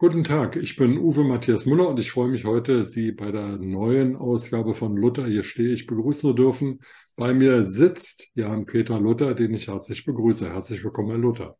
Guten 0.00 0.24
Tag, 0.24 0.56
ich 0.56 0.76
bin 0.76 0.96
Uwe 0.96 1.24
Matthias 1.24 1.66
Müller 1.66 1.86
und 1.86 2.00
ich 2.00 2.12
freue 2.12 2.30
mich 2.30 2.46
heute, 2.46 2.86
Sie 2.86 3.12
bei 3.12 3.30
der 3.30 3.58
neuen 3.58 4.16
Ausgabe 4.16 4.72
von 4.72 4.96
Luther, 4.96 5.26
hier 5.26 5.42
stehe 5.42 5.74
ich, 5.74 5.86
begrüßen 5.86 6.30
zu 6.30 6.32
dürfen. 6.32 6.80
Bei 7.16 7.34
mir 7.34 7.66
sitzt 7.66 8.26
Jan-Peter 8.32 8.98
Luther, 8.98 9.34
den 9.34 9.52
ich 9.52 9.68
herzlich 9.68 10.06
begrüße. 10.06 10.50
Herzlich 10.50 10.82
willkommen, 10.82 11.10
Herr 11.10 11.18
Luther. 11.18 11.58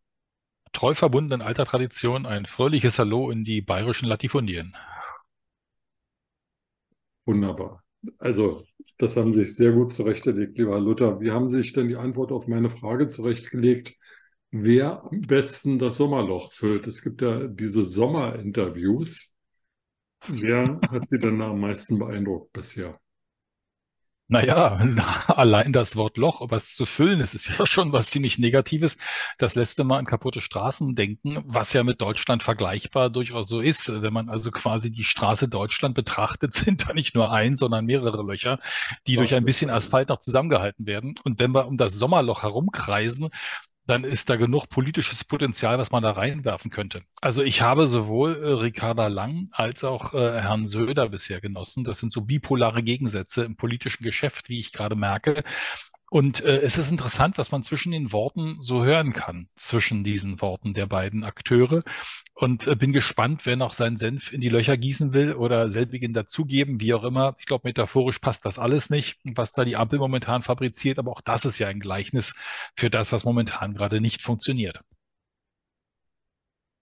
Treu 0.72 0.94
verbunden 0.94 1.34
in 1.34 1.42
alter 1.42 1.66
Tradition, 1.66 2.24
ein 2.24 2.46
fröhliches 2.46 2.98
Hallo 2.98 3.30
in 3.30 3.44
die 3.44 3.60
bayerischen 3.60 4.08
Latifundien. 4.08 4.74
Wunderbar. 7.26 7.84
Also, 8.16 8.64
das 8.96 9.18
haben 9.18 9.34
Sie 9.34 9.40
sich 9.40 9.54
sehr 9.54 9.72
gut 9.72 9.92
zurechtgelegt, 9.92 10.56
lieber 10.56 10.70
Herr 10.70 10.80
Luther. 10.80 11.20
Wie 11.20 11.30
haben 11.30 11.50
Sie 11.50 11.60
sich 11.60 11.74
denn 11.74 11.88
die 11.88 11.96
Antwort 11.96 12.32
auf 12.32 12.48
meine 12.48 12.70
Frage 12.70 13.08
zurechtgelegt? 13.08 13.98
Wer 14.50 15.04
am 15.04 15.20
besten 15.22 15.78
das 15.78 15.96
Sommerloch 15.96 16.52
füllt. 16.52 16.86
Es 16.86 17.02
gibt 17.02 17.22
ja 17.22 17.46
diese 17.46 17.84
Sommerinterviews. 17.84 19.34
Wer 20.28 20.80
hat 20.90 21.08
Sie 21.08 21.18
denn 21.18 21.40
am 21.40 21.60
meisten 21.60 21.98
beeindruckt 21.98 22.52
bisher? 22.52 23.00
Naja, 24.32 24.76
allein 25.26 25.72
das 25.72 25.96
Wort 25.96 26.16
Loch, 26.16 26.40
ob 26.40 26.52
es 26.52 26.76
zu 26.76 26.86
füllen 26.86 27.20
ist, 27.20 27.34
ist 27.34 27.48
ja 27.48 27.66
schon 27.66 27.92
was 27.92 28.10
ziemlich 28.10 28.38
Negatives. 28.38 28.96
Das 29.38 29.56
letzte 29.56 29.82
Mal 29.82 29.98
an 29.98 30.04
kaputte 30.06 30.40
Straßen 30.40 30.94
denken, 30.94 31.42
was 31.46 31.72
ja 31.72 31.82
mit 31.82 32.00
Deutschland 32.00 32.44
vergleichbar 32.44 33.10
durchaus 33.10 33.48
so 33.48 33.60
ist. 33.60 33.90
Wenn 34.02 34.12
man 34.12 34.28
also 34.28 34.52
quasi 34.52 34.92
die 34.92 35.02
Straße 35.02 35.48
Deutschland 35.48 35.96
betrachtet, 35.96 36.54
sind 36.54 36.88
da 36.88 36.92
nicht 36.92 37.16
nur 37.16 37.32
ein, 37.32 37.56
sondern 37.56 37.86
mehrere 37.86 38.22
Löcher, 38.22 38.60
die 39.08 39.16
durch 39.16 39.34
ein 39.34 39.44
bisschen 39.44 39.68
Asphalt 39.68 40.10
noch 40.10 40.20
zusammengehalten 40.20 40.86
werden. 40.86 41.16
Und 41.24 41.40
wenn 41.40 41.50
wir 41.50 41.66
um 41.66 41.76
das 41.76 41.94
Sommerloch 41.94 42.44
herumkreisen, 42.44 43.30
dann 43.86 44.04
ist 44.04 44.30
da 44.30 44.36
genug 44.36 44.68
politisches 44.68 45.24
Potenzial, 45.24 45.78
was 45.78 45.90
man 45.90 46.02
da 46.02 46.12
reinwerfen 46.12 46.70
könnte. 46.70 47.02
Also 47.20 47.42
ich 47.42 47.62
habe 47.62 47.86
sowohl 47.86 48.36
äh, 48.36 48.52
Ricarda 48.52 49.08
Lang 49.08 49.48
als 49.52 49.84
auch 49.84 50.14
äh, 50.14 50.40
Herrn 50.40 50.66
Söder 50.66 51.08
bisher 51.08 51.40
genossen. 51.40 51.84
Das 51.84 52.00
sind 52.00 52.12
so 52.12 52.20
bipolare 52.20 52.82
Gegensätze 52.82 53.44
im 53.44 53.56
politischen 53.56 54.04
Geschäft, 54.04 54.48
wie 54.48 54.60
ich 54.60 54.72
gerade 54.72 54.96
merke. 54.96 55.42
Und 56.12 56.44
äh, 56.44 56.58
es 56.58 56.76
ist 56.76 56.90
interessant, 56.90 57.38
was 57.38 57.52
man 57.52 57.62
zwischen 57.62 57.92
den 57.92 58.10
Worten 58.10 58.60
so 58.60 58.84
hören 58.84 59.12
kann, 59.12 59.48
zwischen 59.54 60.02
diesen 60.02 60.40
Worten 60.40 60.74
der 60.74 60.86
beiden 60.86 61.22
Akteure. 61.22 61.84
Und 62.34 62.66
äh, 62.66 62.74
bin 62.74 62.92
gespannt, 62.92 63.46
wer 63.46 63.54
noch 63.54 63.72
seinen 63.72 63.96
Senf 63.96 64.32
in 64.32 64.40
die 64.40 64.48
Löcher 64.48 64.76
gießen 64.76 65.12
will 65.12 65.34
oder 65.34 65.70
selbigen 65.70 66.12
dazugeben, 66.12 66.80
wie 66.80 66.94
auch 66.94 67.04
immer. 67.04 67.36
Ich 67.38 67.46
glaube, 67.46 67.68
metaphorisch 67.68 68.18
passt 68.18 68.44
das 68.44 68.58
alles 68.58 68.90
nicht, 68.90 69.18
was 69.22 69.52
da 69.52 69.64
die 69.64 69.76
Ampel 69.76 70.00
momentan 70.00 70.42
fabriziert. 70.42 70.98
Aber 70.98 71.12
auch 71.12 71.20
das 71.20 71.44
ist 71.44 71.60
ja 71.60 71.68
ein 71.68 71.78
Gleichnis 71.78 72.34
für 72.74 72.90
das, 72.90 73.12
was 73.12 73.22
momentan 73.22 73.74
gerade 73.74 74.00
nicht 74.00 74.20
funktioniert. 74.20 74.82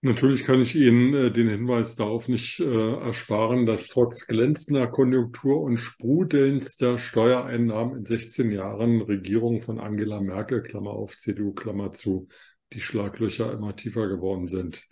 Natürlich 0.01 0.45
kann 0.45 0.61
ich 0.61 0.75
Ihnen 0.75 1.13
äh, 1.13 1.31
den 1.31 1.49
Hinweis 1.49 1.97
darauf 1.97 2.29
nicht 2.29 2.61
äh, 2.61 2.93
ersparen, 2.93 3.65
dass 3.65 3.89
trotz 3.89 4.27
glänzender 4.27 4.87
Konjunktur 4.87 5.61
und 5.61 5.77
sprudelndster 5.77 6.97
Steuereinnahmen 6.97 7.97
in 7.97 8.05
16 8.05 8.49
Jahren 8.51 9.01
Regierung 9.01 9.61
von 9.61 9.77
Angela 9.77 10.21
Merkel, 10.21 10.61
Klammer 10.63 10.91
auf, 10.91 11.17
CDU, 11.17 11.53
Klammer 11.53 11.91
zu, 11.91 12.29
die 12.71 12.79
Schlaglöcher 12.79 13.51
immer 13.51 13.75
tiefer 13.75 14.07
geworden 14.07 14.47
sind. 14.47 14.85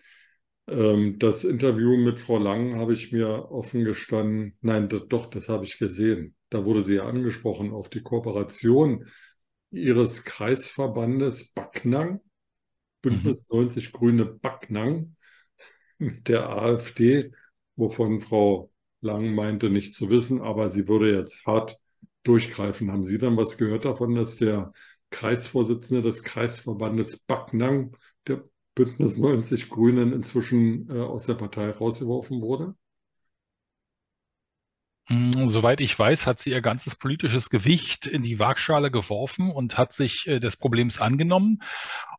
Ähm, 0.67 1.17
das 1.19 1.45
Interview 1.45 1.95
mit 1.95 2.19
Frau 2.19 2.37
Lang 2.37 2.75
habe 2.75 2.93
ich 2.93 3.13
mir 3.13 3.49
offen 3.49 3.85
gestanden, 3.85 4.57
nein, 4.59 4.89
doch, 4.89 5.27
das 5.27 5.47
habe 5.47 5.63
ich 5.63 5.79
gesehen. 5.79 6.35
Da 6.49 6.65
wurde 6.65 6.83
sie 6.83 6.95
ja 6.95 7.07
angesprochen 7.07 7.71
auf 7.71 7.89
die 7.89 8.01
Kooperation 8.03 9.05
ihres 9.71 10.25
Kreisverbandes 10.25 11.53
Backnang 11.53 12.19
Bündnis 13.01 13.49
90 13.49 13.91
Grüne 13.91 14.25
Backnang 14.25 15.15
mit 15.97 16.27
der 16.27 16.49
AfD, 16.49 17.31
wovon 17.75 18.21
Frau 18.21 18.71
Lang 19.01 19.35
meinte, 19.35 19.69
nicht 19.69 19.93
zu 19.93 20.09
wissen, 20.09 20.41
aber 20.41 20.69
sie 20.69 20.87
würde 20.87 21.15
jetzt 21.15 21.45
hart 21.45 21.77
durchgreifen. 22.23 22.91
Haben 22.91 23.03
Sie 23.03 23.17
dann 23.17 23.37
was 23.37 23.57
gehört 23.57 23.85
davon, 23.85 24.15
dass 24.15 24.37
der 24.37 24.73
Kreisvorsitzende 25.11 26.01
des 26.01 26.23
Kreisverbandes 26.23 27.17
Backnang 27.17 27.95
der 28.27 28.43
Bündnis 28.75 29.17
90 29.17 29.69
Grünen 29.69 30.13
inzwischen 30.13 30.89
äh, 30.89 30.99
aus 30.99 31.25
der 31.25 31.35
Partei 31.35 31.69
rausgeworfen 31.69 32.41
wurde? 32.41 32.75
Hm, 35.07 35.47
soweit 35.47 35.79
ich 35.79 35.97
weiß, 35.97 36.27
hat 36.27 36.41
sie 36.41 36.51
ihr 36.51 36.61
ganzes 36.61 36.95
politisches 36.95 37.49
Gewicht 37.49 38.07
in 38.07 38.23
die 38.23 38.39
Waagschale 38.39 38.91
geworfen 38.91 39.51
und 39.51 39.77
hat 39.77 39.93
sich 39.93 40.27
äh, 40.27 40.39
des 40.39 40.57
Problems 40.57 40.99
angenommen 40.99 41.61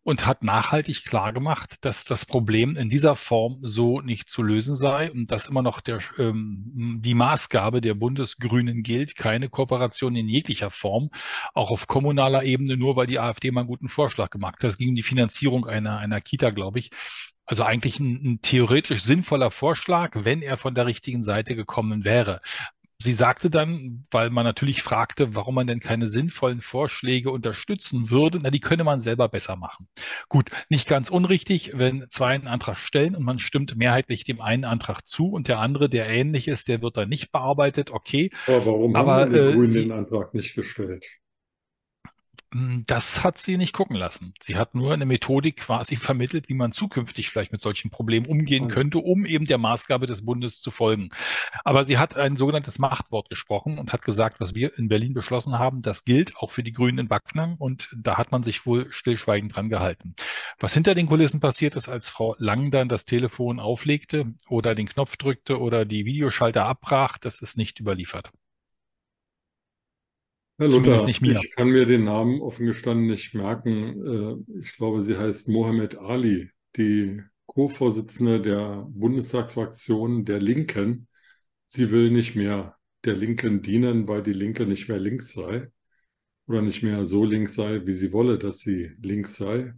und 0.08 0.24
hat 0.24 0.42
nachhaltig 0.42 1.04
klargemacht, 1.04 1.84
dass 1.84 2.06
das 2.06 2.24
Problem 2.24 2.76
in 2.76 2.88
dieser 2.88 3.14
Form 3.14 3.58
so 3.60 4.00
nicht 4.00 4.30
zu 4.30 4.42
lösen 4.42 4.74
sei 4.74 5.12
und 5.12 5.30
dass 5.30 5.48
immer 5.48 5.60
noch 5.60 5.82
der, 5.82 5.98
ähm, 6.18 6.96
die 7.02 7.12
Maßgabe 7.12 7.82
der 7.82 7.92
Bundesgrünen 7.92 8.82
gilt, 8.82 9.16
keine 9.16 9.50
Kooperation 9.50 10.16
in 10.16 10.26
jeglicher 10.26 10.70
Form, 10.70 11.10
auch 11.52 11.70
auf 11.70 11.88
kommunaler 11.88 12.42
Ebene, 12.44 12.78
nur 12.78 12.96
weil 12.96 13.06
die 13.06 13.18
AfD 13.18 13.50
mal 13.50 13.60
einen 13.60 13.68
guten 13.68 13.88
Vorschlag 13.88 14.30
gemacht 14.30 14.62
hat. 14.62 14.70
Es 14.70 14.78
ging 14.78 14.88
um 14.88 14.94
die 14.94 15.02
Finanzierung 15.02 15.66
einer, 15.66 15.98
einer 15.98 16.22
Kita, 16.22 16.48
glaube 16.52 16.78
ich. 16.78 16.88
Also 17.44 17.64
eigentlich 17.64 18.00
ein, 18.00 18.14
ein, 18.24 18.38
theoretisch 18.40 19.02
sinnvoller 19.02 19.50
Vorschlag, 19.50 20.12
wenn 20.24 20.40
er 20.40 20.56
von 20.56 20.74
der 20.74 20.86
richtigen 20.86 21.22
Seite 21.22 21.54
gekommen 21.54 22.06
wäre 22.06 22.40
sie 23.00 23.12
sagte 23.12 23.48
dann, 23.48 24.06
weil 24.10 24.30
man 24.30 24.44
natürlich 24.44 24.82
fragte, 24.82 25.34
warum 25.34 25.54
man 25.54 25.66
denn 25.66 25.80
keine 25.80 26.08
sinnvollen 26.08 26.60
Vorschläge 26.60 27.30
unterstützen 27.30 28.10
würde, 28.10 28.40
na, 28.42 28.50
die 28.50 28.60
könne 28.60 28.84
man 28.84 29.00
selber 29.00 29.28
besser 29.28 29.56
machen. 29.56 29.88
Gut, 30.28 30.50
nicht 30.68 30.88
ganz 30.88 31.08
unrichtig, 31.08 31.72
wenn 31.74 32.06
zwei 32.10 32.34
einen 32.34 32.48
Antrag 32.48 32.76
stellen 32.76 33.14
und 33.14 33.22
man 33.22 33.38
stimmt 33.38 33.76
mehrheitlich 33.76 34.24
dem 34.24 34.40
einen 34.40 34.64
Antrag 34.64 35.06
zu 35.06 35.28
und 35.28 35.46
der 35.48 35.60
andere, 35.60 35.88
der 35.88 36.08
ähnlich 36.08 36.48
ist, 36.48 36.68
der 36.68 36.82
wird 36.82 36.96
dann 36.96 37.08
nicht 37.08 37.30
bearbeitet, 37.30 37.90
okay. 37.92 38.30
Aber 38.46 38.66
warum 38.66 38.96
Aber, 38.96 39.12
haben 39.14 39.32
die 39.32 39.38
äh, 39.38 39.52
Grünen 39.52 39.74
den 39.74 39.92
Antrag 39.92 40.34
nicht 40.34 40.54
gestellt? 40.54 41.06
Hm, 42.52 42.84
das 42.86 43.24
hat 43.24 43.38
sie 43.38 43.58
nicht 43.58 43.74
gucken 43.74 43.96
lassen. 43.96 44.32
Sie 44.40 44.56
hat 44.56 44.74
nur 44.74 44.94
eine 44.94 45.04
Methodik 45.04 45.58
quasi 45.58 45.96
vermittelt, 45.96 46.48
wie 46.48 46.54
man 46.54 46.72
zukünftig 46.72 47.28
vielleicht 47.28 47.52
mit 47.52 47.60
solchen 47.60 47.90
Problemen 47.90 48.24
umgehen 48.24 48.64
mhm. 48.64 48.68
könnte, 48.68 48.98
um 48.98 49.26
eben 49.26 49.44
der 49.44 49.58
Maßgabe 49.58 50.06
des 50.06 50.24
Bundes 50.24 50.62
zu 50.62 50.70
folgen. 50.70 51.10
Aber 51.64 51.84
sie 51.84 51.98
hat 51.98 52.16
ein 52.16 52.36
sogenanntes 52.36 52.78
Machtwort 52.78 53.28
gesprochen 53.28 53.78
und 53.78 53.92
hat 53.92 54.02
gesagt, 54.02 54.40
was 54.40 54.54
wir 54.54 54.78
in 54.78 54.88
Berlin 54.88 55.12
beschlossen 55.12 55.58
haben, 55.58 55.82
das 55.82 56.04
gilt 56.04 56.38
auch 56.38 56.50
für 56.50 56.62
die 56.62 56.72
Grünen 56.72 56.98
in 56.98 57.08
Backnang 57.08 57.56
und 57.58 57.90
da 57.94 58.16
hat 58.16 58.32
man 58.32 58.42
sich 58.42 58.64
wohl 58.64 58.90
stillschweigend 58.90 59.54
dran 59.54 59.68
gehalten. 59.68 60.14
Was 60.58 60.72
hinter 60.72 60.94
den 60.94 61.06
Kulissen 61.06 61.40
passiert 61.40 61.76
ist, 61.76 61.88
als 61.88 62.08
Frau 62.08 62.34
Lang 62.38 62.70
dann 62.70 62.88
das 62.88 63.04
Telefon 63.04 63.60
auflegte 63.60 64.34
oder 64.48 64.74
den 64.74 64.88
Knopf 64.88 65.16
drückte 65.16 65.60
oder 65.60 65.84
die 65.84 66.06
Videoschalter 66.06 66.64
abbrach, 66.64 67.18
das 67.18 67.42
ist 67.42 67.58
nicht 67.58 67.78
überliefert. 67.78 68.32
Herr 70.58 70.68
Luther, 70.68 71.04
nicht 71.06 71.22
mir. 71.22 71.38
ich 71.40 71.52
kann 71.54 71.68
mir 71.68 71.86
den 71.86 72.04
Namen 72.04 72.40
offen 72.40 72.66
gestanden 72.66 73.06
nicht 73.06 73.32
merken. 73.32 74.44
Äh, 74.52 74.58
ich 74.60 74.76
glaube, 74.76 75.02
sie 75.02 75.16
heißt 75.16 75.48
Mohammed 75.48 75.96
Ali, 75.98 76.50
die 76.76 77.22
Co-Vorsitzende 77.46 78.40
der 78.42 78.86
Bundestagsfraktion 78.90 80.24
der 80.24 80.40
Linken. 80.40 81.06
Sie 81.68 81.90
will 81.92 82.10
nicht 82.10 82.34
mehr 82.34 82.76
der 83.04 83.14
Linken 83.14 83.62
dienen, 83.62 84.08
weil 84.08 84.22
die 84.22 84.32
Linke 84.32 84.66
nicht 84.66 84.88
mehr 84.88 84.98
links 84.98 85.32
sei 85.32 85.68
oder 86.48 86.62
nicht 86.62 86.82
mehr 86.82 87.06
so 87.06 87.24
links 87.24 87.54
sei, 87.54 87.86
wie 87.86 87.92
sie 87.92 88.12
wolle, 88.12 88.38
dass 88.38 88.58
sie 88.58 88.90
links 89.00 89.36
sei. 89.36 89.74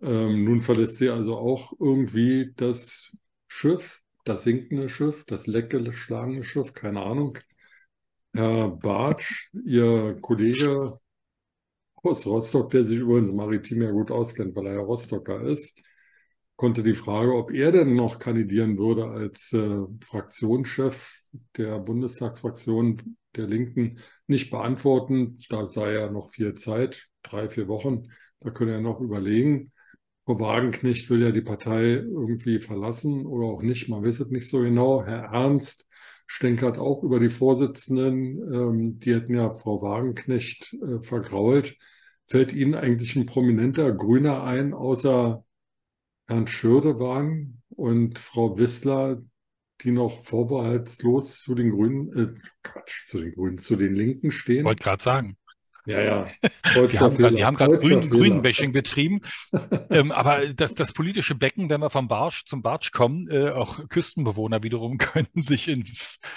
Ähm, 0.00 0.44
nun 0.44 0.60
verlässt 0.60 0.96
sie 0.96 1.10
also 1.10 1.36
auch 1.36 1.72
irgendwie 1.78 2.52
das 2.56 3.12
Schiff, 3.46 4.00
das 4.24 4.44
sinkende 4.44 4.88
Schiff, 4.88 5.24
das 5.26 5.46
leckgeschlagene 5.46 6.44
Schiff, 6.44 6.72
keine 6.72 7.02
Ahnung. 7.02 7.38
Herr 8.34 8.68
Bartsch, 8.68 9.50
Ihr 9.64 10.18
Kollege 10.20 10.98
aus 12.02 12.26
Rostock, 12.26 12.70
der 12.70 12.84
sich 12.84 12.98
übrigens 12.98 13.32
maritim 13.32 13.82
ja 13.82 13.90
gut 13.90 14.10
auskennt, 14.10 14.56
weil 14.56 14.66
er 14.66 14.74
ja 14.74 14.80
Rostocker 14.80 15.42
ist, 15.42 15.80
konnte 16.56 16.82
die 16.82 16.94
Frage, 16.94 17.34
ob 17.34 17.52
er 17.52 17.72
denn 17.72 17.94
noch 17.94 18.18
kandidieren 18.18 18.78
würde 18.78 19.06
als 19.06 19.52
äh, 19.52 19.80
Fraktionschef 20.04 21.22
der 21.56 21.78
Bundestagsfraktion 21.78 23.16
der 23.36 23.46
Linken, 23.46 23.98
nicht 24.26 24.50
beantworten. 24.50 25.38
Da 25.48 25.64
sei 25.64 25.94
ja 25.94 26.10
noch 26.10 26.30
viel 26.30 26.54
Zeit, 26.54 27.04
drei, 27.22 27.48
vier 27.48 27.68
Wochen. 27.68 28.08
Da 28.40 28.50
könne 28.50 28.72
er 28.72 28.80
noch 28.80 29.00
überlegen. 29.00 29.72
Frau 30.24 30.38
Wagenknecht 30.38 31.08
will 31.10 31.22
ja 31.22 31.30
die 31.30 31.40
Partei 31.40 31.94
irgendwie 31.94 32.60
verlassen 32.60 33.26
oder 33.26 33.46
auch 33.46 33.62
nicht. 33.62 33.88
Man 33.88 34.04
weiß 34.04 34.20
es 34.20 34.28
nicht 34.28 34.48
so 34.48 34.60
genau. 34.60 35.04
Herr 35.04 35.32
Ernst 35.32 35.88
stänkert 36.32 36.78
auch 36.78 37.02
über 37.02 37.20
die 37.20 37.28
Vorsitzenden. 37.28 38.54
Ähm, 38.54 38.98
die 39.00 39.14
hätten 39.14 39.34
ja 39.34 39.52
Frau 39.52 39.82
Wagenknecht 39.82 40.74
äh, 40.82 41.02
vergrault. 41.02 41.76
Fällt 42.26 42.54
Ihnen 42.54 42.74
eigentlich 42.74 43.14
ein 43.16 43.26
prominenter 43.26 43.92
Grüner 43.92 44.42
ein, 44.42 44.72
außer 44.72 45.44
Herrn 46.26 46.46
Schürdewan 46.46 47.60
und 47.68 48.18
Frau 48.18 48.56
Wissler, 48.56 49.20
die 49.82 49.90
noch 49.90 50.24
vorbehaltslos 50.24 51.42
zu 51.42 51.54
den 51.54 51.70
Grünen, 51.70 52.12
äh, 52.18 52.40
Quatsch, 52.62 53.06
zu 53.08 53.20
den 53.20 53.34
Grünen, 53.34 53.58
zu 53.58 53.76
den 53.76 53.94
Linken 53.94 54.30
stehen? 54.30 54.64
Wollte 54.64 54.84
gerade 54.84 55.02
sagen. 55.02 55.36
Ja, 55.84 56.00
ja. 56.00 56.26
Wir 56.74 57.00
haben 57.00 57.16
grad, 57.16 57.34
wir 57.34 57.44
haben 57.44 57.56
gerade 57.56 57.78
Grün, 57.78 58.08
Grünbashing 58.08 58.70
betrieben. 58.70 59.20
ähm, 59.90 60.12
aber 60.12 60.52
das, 60.54 60.74
das 60.74 60.92
politische 60.92 61.34
Becken, 61.34 61.70
wenn 61.70 61.80
wir 61.80 61.90
vom 61.90 62.06
Barsch 62.06 62.44
zum 62.44 62.62
Barsch 62.62 62.92
kommen, 62.92 63.28
äh, 63.28 63.50
auch 63.50 63.88
Küstenbewohner 63.88 64.62
wiederum 64.62 64.98
können 64.98 65.26
sich 65.34 65.66
in 65.66 65.84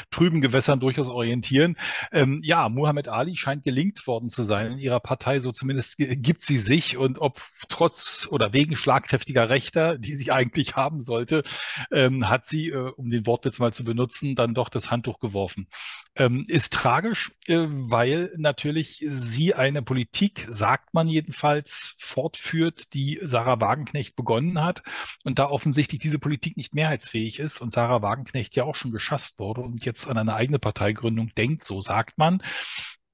trüben 0.10 0.42
Gewässern 0.42 0.80
durchaus 0.80 1.10
orientieren. 1.10 1.76
Ähm, 2.12 2.40
ja, 2.42 2.70
Muhammad 2.70 3.08
Ali 3.08 3.36
scheint 3.36 3.64
gelingt 3.64 4.08
worden 4.08 4.30
zu 4.30 4.42
sein 4.42 4.74
in 4.74 4.78
ihrer 4.80 5.00
Partei, 5.00 5.40
so 5.40 5.52
zumindest 5.52 5.98
gibt 5.98 6.42
sie 6.42 6.58
sich 6.58 6.98
und 6.98 7.20
ob 7.20 7.40
trotz 7.70 8.28
oder 8.32 8.52
wegen 8.52 8.76
schlagkräftiger 8.76 9.50
Rechter, 9.50 10.00
die 10.00 10.18
sie 10.18 10.32
eigentlich 10.32 10.76
haben 10.76 11.04
sollte, 11.04 11.44
ähm, 11.92 12.30
hat 12.30 12.48
sie, 12.48 12.70
äh, 12.70 12.92
um 12.96 13.12
den 13.12 13.28
Wortwitz 13.28 13.60
mal 13.60 13.74
zu 13.74 13.84
benutzen, 13.84 14.34
dann 14.34 14.56
doch 14.56 14.70
das 14.70 14.90
Handtuch 14.90 15.20
geworfen. 15.20 15.68
Ähm, 16.16 16.46
ist 16.48 16.74
tragisch, 16.74 17.32
äh, 17.46 17.68
weil 17.70 18.32
natürlich 18.38 19.06
sie 19.08 19.35
eine 19.56 19.82
Politik, 19.82 20.46
sagt 20.50 20.94
man 20.94 21.08
jedenfalls, 21.08 21.96
fortführt, 22.00 22.94
die 22.94 23.20
Sarah 23.22 23.60
Wagenknecht 23.60 24.16
begonnen 24.16 24.64
hat 24.64 24.82
und 25.24 25.40
da 25.40 25.50
offensichtlich 25.50 26.00
diese 26.00 26.20
Politik 26.20 26.58
nicht 26.58 26.74
mehrheitsfähig 26.74 27.40
ist 27.40 27.62
und 27.62 27.72
Sarah 27.72 28.02
Wagenknecht 28.02 28.56
ja 28.56 28.64
auch 28.64 28.76
schon 28.76 28.92
geschasst 28.92 29.40
wurde 29.40 29.62
und 29.62 29.86
jetzt 29.86 30.08
an 30.08 30.18
eine 30.18 30.36
eigene 30.36 30.60
Parteigründung 30.60 31.32
denkt, 31.36 31.64
so 31.64 31.82
sagt 31.82 32.18
man, 32.18 32.42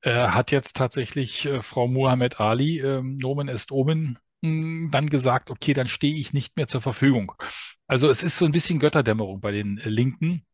äh, 0.01 0.11
hat 0.11 0.51
jetzt 0.51 0.75
tatsächlich 0.77 1.45
äh, 1.45 1.61
Frau 1.61 1.87
Muhammad 1.87 2.39
Ali, 2.39 2.79
äh, 2.79 3.01
Nomen 3.01 3.47
est 3.47 3.71
Omen, 3.71 4.19
hm, 4.43 4.89
dann 4.91 5.07
gesagt, 5.07 5.51
okay, 5.51 5.73
dann 5.73 5.87
stehe 5.87 6.15
ich 6.15 6.33
nicht 6.33 6.57
mehr 6.57 6.67
zur 6.67 6.81
Verfügung. 6.81 7.33
Also 7.87 8.09
es 8.09 8.23
ist 8.23 8.37
so 8.37 8.45
ein 8.45 8.51
bisschen 8.51 8.79
Götterdämmerung 8.79 9.41
bei 9.41 9.51
den 9.51 9.77
Linken. 9.83 10.45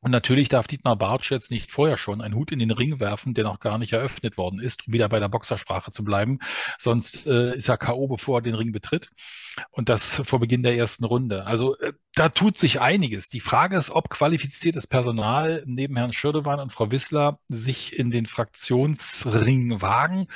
Und 0.00 0.10
natürlich 0.10 0.50
darf 0.50 0.66
Dietmar 0.66 0.96
Bartsch 0.96 1.30
jetzt 1.30 1.50
nicht 1.50 1.70
vorher 1.70 1.96
schon 1.96 2.20
einen 2.20 2.34
Hut 2.34 2.52
in 2.52 2.58
den 2.58 2.70
Ring 2.70 3.00
werfen, 3.00 3.32
der 3.32 3.44
noch 3.44 3.58
gar 3.58 3.78
nicht 3.78 3.94
eröffnet 3.94 4.36
worden 4.36 4.60
ist, 4.60 4.86
um 4.86 4.92
wieder 4.92 5.08
bei 5.08 5.18
der 5.18 5.30
Boxersprache 5.30 5.92
zu 5.92 6.04
bleiben. 6.04 6.40
Sonst 6.78 7.26
äh, 7.26 7.56
ist 7.56 7.68
er 7.68 7.78
K.O., 7.78 8.06
bevor 8.06 8.38
er 8.38 8.42
den 8.42 8.54
Ring 8.54 8.70
betritt. 8.70 9.08
Und 9.70 9.88
das 9.88 10.20
vor 10.26 10.40
Beginn 10.40 10.62
der 10.62 10.76
ersten 10.76 11.04
Runde. 11.04 11.46
Also 11.46 11.74
äh, 11.78 11.94
da 12.14 12.28
tut 12.28 12.58
sich 12.58 12.82
einiges. 12.82 13.30
Die 13.30 13.40
Frage 13.40 13.78
ist, 13.78 13.90
ob 13.90 14.10
qualifiziertes 14.10 14.86
Personal 14.86 15.62
neben 15.66 15.96
Herrn 15.96 16.12
Schirdewan 16.12 16.60
und 16.60 16.70
Frau 16.70 16.90
Wissler 16.90 17.38
sich 17.48 17.98
in 17.98 18.10
den 18.10 18.26
Fraktionsring 18.26 19.80
wagen. 19.80 20.26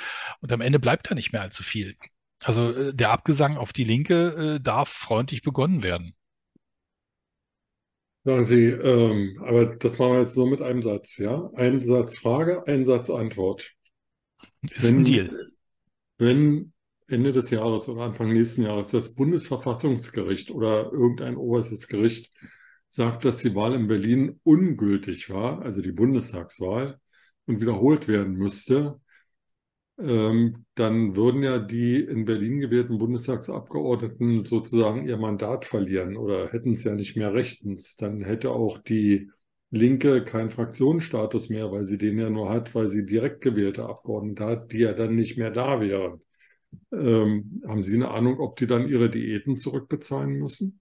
Und 0.41 0.51
am 0.51 0.63
Ende 0.63 0.79
bleibt 0.79 1.11
da 1.11 1.15
nicht 1.15 1.33
mehr 1.33 1.43
allzu 1.43 1.63
viel. 1.63 1.95
Also 2.43 2.73
äh, 2.73 2.95
der 2.95 3.11
Abgesang 3.11 3.57
auf 3.57 3.73
die 3.73 3.85
Linke 3.85 4.57
äh, 4.57 4.61
darf 4.61 4.89
freundlich 4.89 5.43
begonnen 5.43 5.83
werden. 5.83 6.15
Sagen 8.29 8.45
Sie, 8.45 8.67
ähm, 8.67 9.41
aber 9.43 9.65
das 9.65 9.99
machen 9.99 10.13
wir 10.13 10.21
jetzt 10.21 10.35
so 10.35 10.45
mit 10.45 10.61
einem 10.61 10.83
Satz, 10.83 11.17
ja? 11.17 11.51
Ein 11.55 11.81
Satz 11.81 12.19
Frage, 12.19 12.63
ein 12.67 12.85
Satz 12.85 13.09
Antwort. 13.09 13.73
Ist 14.71 14.85
wenn, 14.85 14.99
ein 14.99 15.05
Deal. 15.07 15.45
Wenn 16.19 16.75
Ende 17.07 17.33
des 17.33 17.49
Jahres 17.49 17.89
oder 17.89 18.03
Anfang 18.03 18.35
nächsten 18.35 18.65
Jahres 18.65 18.89
das 18.89 19.15
Bundesverfassungsgericht 19.15 20.51
oder 20.51 20.93
irgendein 20.93 21.39
oberstes 21.39 21.89
Gericht 21.89 22.31
sagt, 22.91 23.25
dass 23.25 23.39
die 23.39 23.55
Wahl 23.55 23.73
in 23.73 23.89
Berlin 23.89 24.39
ungültig 24.43 25.31
war, 25.31 25.63
also 25.63 25.81
die 25.81 25.93
Bundestagswahl, 25.93 27.01
und 27.47 27.63
wiederholt 27.63 28.09
werden 28.09 28.35
müsste, 28.35 29.01
ähm, 29.99 30.65
dann 30.75 31.17
würden 31.17 31.43
ja 31.43 31.59
die 31.59 32.01
in 32.01 32.25
Berlin 32.25 32.61
gewählten 32.61 32.99
Bundestagsabgeordneten 32.99 34.45
sozusagen 34.45 35.09
ihr 35.09 35.17
Mandat 35.17 35.65
verlieren 35.67 36.17
oder 36.17 36.53
hätten 36.53 36.73
es 36.73 36.85
ja 36.85 36.95
nicht 36.95 37.17
mehr 37.17 37.35
rechtens. 37.35 37.97
Dann 37.97 38.21
hätte 38.23 38.51
auch 38.51 38.79
die 38.79 39.31
Linke 39.71 40.25
keinen 40.25 40.51
Fraktionsstatus 40.51 41.51
mehr, 41.51 41.71
weil 41.73 41.85
sie 41.85 41.99
den 41.99 42.19
ja 42.19 42.31
nur 42.31 42.49
hat, 42.49 42.75
weil 42.75 42.89
sie 42.89 43.05
direkt 43.05 43.41
gewählte 43.43 43.87
Abgeordnete 43.87 44.47
hat, 44.47 44.73
die 44.73 44.79
ja 44.79 44.93
dann 44.95 45.15
nicht 45.17 45.37
mehr 45.37 45.51
da 45.51 45.81
wären. 45.81 46.21
Ähm, 46.93 47.63
haben 47.67 47.83
Sie 47.83 47.95
eine 47.97 48.11
Ahnung, 48.11 48.41
ob 48.41 48.57
die 48.57 48.67
dann 48.67 48.89
ihre 48.89 49.11
Diäten 49.11 49.57
zurückbezahlen 49.57 50.33
müssen? 50.39 50.81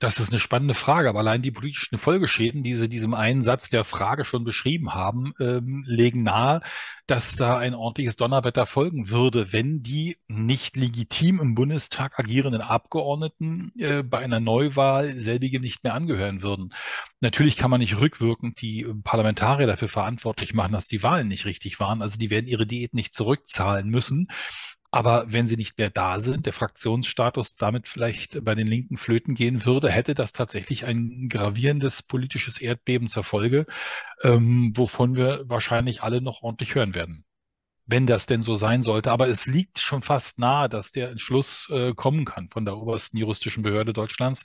Das 0.00 0.18
ist 0.18 0.32
eine 0.32 0.40
spannende 0.40 0.72
Frage, 0.72 1.10
aber 1.10 1.18
allein 1.18 1.42
die 1.42 1.50
politischen 1.50 1.98
Folgeschäden, 1.98 2.62
die 2.62 2.74
Sie 2.74 2.88
diesem 2.88 3.12
einen 3.12 3.42
Satz 3.42 3.68
der 3.68 3.84
Frage 3.84 4.24
schon 4.24 4.44
beschrieben 4.44 4.94
haben, 4.94 5.34
ähm, 5.38 5.84
legen 5.86 6.22
nahe, 6.22 6.62
dass 7.06 7.36
da 7.36 7.58
ein 7.58 7.74
ordentliches 7.74 8.16
Donnerwetter 8.16 8.64
folgen 8.64 9.10
würde, 9.10 9.52
wenn 9.52 9.82
die 9.82 10.16
nicht 10.26 10.76
legitim 10.76 11.38
im 11.38 11.54
Bundestag 11.54 12.18
agierenden 12.18 12.62
Abgeordneten 12.62 13.72
äh, 13.78 14.02
bei 14.02 14.20
einer 14.20 14.40
Neuwahl 14.40 15.18
selbige 15.18 15.60
nicht 15.60 15.84
mehr 15.84 15.92
angehören 15.92 16.40
würden. 16.40 16.72
Natürlich 17.20 17.58
kann 17.58 17.70
man 17.70 17.80
nicht 17.80 18.00
rückwirkend 18.00 18.62
die 18.62 18.86
Parlamentarier 19.04 19.66
dafür 19.66 19.88
verantwortlich 19.88 20.54
machen, 20.54 20.72
dass 20.72 20.88
die 20.88 21.02
Wahlen 21.02 21.28
nicht 21.28 21.44
richtig 21.44 21.78
waren. 21.78 22.00
Also 22.00 22.18
die 22.18 22.30
werden 22.30 22.46
ihre 22.46 22.66
Diät 22.66 22.94
nicht 22.94 23.14
zurückzahlen 23.14 23.90
müssen. 23.90 24.28
Aber 24.92 25.24
wenn 25.28 25.46
sie 25.46 25.56
nicht 25.56 25.78
mehr 25.78 25.90
da 25.90 26.18
sind, 26.18 26.46
der 26.46 26.52
Fraktionsstatus 26.52 27.54
damit 27.54 27.86
vielleicht 27.86 28.44
bei 28.44 28.56
den 28.56 28.66
Linken 28.66 28.96
flöten 28.96 29.34
gehen 29.34 29.64
würde, 29.64 29.88
hätte 29.88 30.14
das 30.14 30.32
tatsächlich 30.32 30.84
ein 30.84 31.28
gravierendes 31.28 32.02
politisches 32.02 32.58
Erdbeben 32.58 33.08
zur 33.08 33.22
Folge, 33.22 33.66
ähm, 34.22 34.72
wovon 34.74 35.16
wir 35.16 35.44
wahrscheinlich 35.46 36.02
alle 36.02 36.20
noch 36.20 36.42
ordentlich 36.42 36.74
hören 36.74 36.94
werden. 36.94 37.24
Wenn 37.86 38.06
das 38.06 38.26
denn 38.26 38.42
so 38.42 38.56
sein 38.56 38.82
sollte. 38.82 39.12
Aber 39.12 39.28
es 39.28 39.46
liegt 39.46 39.78
schon 39.78 40.02
fast 40.02 40.38
nahe, 40.38 40.68
dass 40.68 40.90
der 40.90 41.10
Entschluss 41.10 41.68
äh, 41.70 41.94
kommen 41.94 42.24
kann 42.24 42.48
von 42.48 42.64
der 42.64 42.76
obersten 42.76 43.16
juristischen 43.16 43.62
Behörde 43.62 43.92
Deutschlands, 43.92 44.44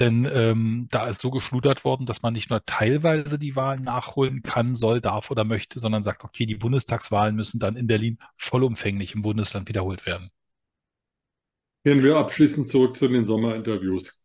denn 0.00 0.28
ähm, 0.32 0.88
da 0.90 1.08
ist 1.08 1.20
so 1.20 1.30
geschludert 1.30 1.84
worden, 1.84 2.06
dass 2.06 2.22
man 2.22 2.32
nicht 2.32 2.50
nur 2.50 2.64
teilweise 2.64 3.38
die 3.38 3.56
Wahlen 3.56 3.82
nachholen 3.82 4.42
kann, 4.42 4.74
soll, 4.74 5.00
darf 5.00 5.30
oder 5.30 5.44
möchte, 5.44 5.80
sondern 5.80 6.02
sagt, 6.02 6.24
okay, 6.24 6.46
die 6.46 6.56
Bundestagswahlen 6.56 7.34
müssen 7.34 7.58
dann 7.58 7.76
in 7.76 7.86
Berlin 7.86 8.18
vollumfänglich 8.36 9.14
im 9.14 9.22
Bundesland 9.22 9.68
wiederholt 9.68 10.06
werden. 10.06 10.30
Gehen 11.84 12.02
wir 12.02 12.16
abschließend 12.16 12.68
zurück 12.68 12.96
zu 12.96 13.08
den 13.08 13.24
Sommerinterviews. 13.24 14.22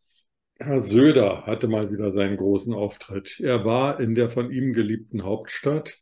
Herr 0.60 0.82
Söder 0.82 1.46
hatte 1.46 1.68
mal 1.68 1.92
wieder 1.92 2.12
seinen 2.12 2.38
großen 2.38 2.74
Auftritt. 2.74 3.40
Er 3.40 3.66
war 3.66 4.00
in 4.00 4.16
der 4.16 4.30
von 4.30 4.52
ihm 4.52 4.74
geliebten 4.74 5.24
Hauptstadt, 5.24 5.98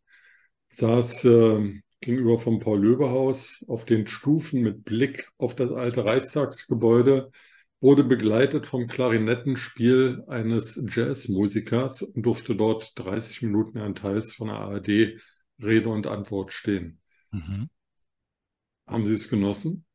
saß 0.70 1.26
äh, 1.26 1.82
gegenüber 2.02 2.40
vom 2.40 2.60
Paul-Löbe-Haus 2.60 3.64
auf 3.68 3.86
den 3.86 4.08
Stufen 4.08 4.62
mit 4.62 4.84
Blick 4.84 5.32
auf 5.38 5.56
das 5.56 5.72
alte 5.72 6.04
Reichstagsgebäude 6.04 7.32
wurde 7.82 8.04
begleitet 8.04 8.68
vom 8.68 8.88
Klarinettenspiel 8.88 10.24
eines 10.28 10.82
Jazzmusikers 10.88 12.04
und 12.04 12.24
durfte 12.24 12.56
dort 12.56 12.98
30 12.98 13.42
Minuten 13.42 13.80
an 13.80 13.96
Teils 13.96 14.34
von 14.34 14.48
der 14.48 14.58
ARD 14.58 15.20
Rede 15.60 15.90
und 15.90 16.08
Antwort 16.08 16.54
stehen. 16.54 17.02
Mhm. 17.32 17.70
Haben 18.88 19.06
Sie 19.06 19.14
es 19.14 19.30
genossen? 19.30 19.86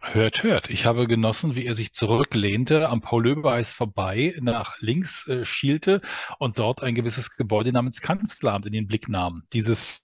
Hört, 0.00 0.42
hört. 0.42 0.68
Ich 0.68 0.84
habe 0.84 1.06
genossen, 1.06 1.56
wie 1.56 1.64
er 1.64 1.74
sich 1.74 1.94
zurücklehnte, 1.94 2.90
am 2.90 3.00
Paul-Löbe-Eis 3.00 3.72
vorbei, 3.72 4.34
nach 4.40 4.78
links 4.80 5.26
äh, 5.28 5.46
schielte 5.46 6.02
und 6.38 6.58
dort 6.58 6.82
ein 6.82 6.94
gewisses 6.94 7.36
Gebäude 7.36 7.72
namens 7.72 8.02
Kanzleramt 8.02 8.66
in 8.66 8.72
den 8.72 8.86
Blick 8.86 9.08
nahm. 9.08 9.44
Dieses 9.54 10.03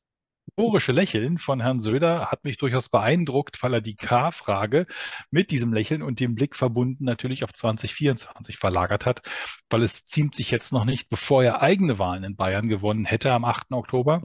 rhetorische 0.56 0.92
Lächeln 0.92 1.38
von 1.38 1.60
Herrn 1.60 1.80
Söder 1.80 2.30
hat 2.30 2.44
mich 2.44 2.56
durchaus 2.56 2.88
beeindruckt, 2.88 3.62
weil 3.62 3.74
er 3.74 3.80
die 3.80 3.96
K-Frage 3.96 4.86
mit 5.30 5.50
diesem 5.50 5.72
Lächeln 5.72 6.02
und 6.02 6.20
dem 6.20 6.34
Blick 6.34 6.56
verbunden 6.56 7.04
natürlich 7.04 7.44
auf 7.44 7.52
2024 7.52 8.58
verlagert 8.58 9.06
hat, 9.06 9.22
weil 9.68 9.82
es 9.82 10.04
ziemt 10.04 10.34
sich 10.34 10.50
jetzt 10.50 10.72
noch 10.72 10.84
nicht, 10.84 11.08
bevor 11.08 11.44
er 11.44 11.62
eigene 11.62 11.98
Wahlen 11.98 12.24
in 12.24 12.36
Bayern 12.36 12.68
gewonnen 12.68 13.04
hätte 13.04 13.32
am 13.32 13.44
8. 13.44 13.72
Oktober 13.72 14.22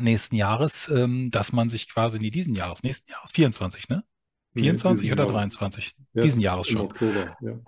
nächsten 0.00 0.34
Jahres, 0.34 0.88
ähm, 0.88 1.30
dass 1.30 1.52
man 1.52 1.70
sich 1.70 1.88
quasi, 1.88 2.18
nie 2.18 2.30
diesen 2.30 2.56
Jahres, 2.56 2.82
nächsten 2.82 3.12
Jahres, 3.12 3.30
24, 3.32 3.88
ne? 3.88 4.04
24 4.56 5.10
oder 5.12 5.26
23? 5.26 5.94
Diesen 6.14 6.40
Jahres 6.40 6.68
schon. 6.68 6.82
Oktober, 6.82 7.36
ja. 7.40 7.58